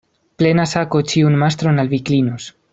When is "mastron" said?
1.45-1.81